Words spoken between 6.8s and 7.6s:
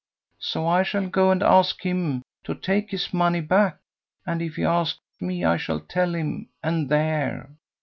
there.